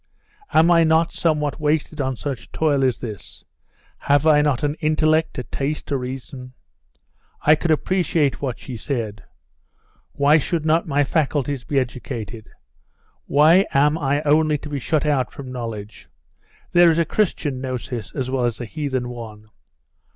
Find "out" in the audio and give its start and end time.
15.05-15.31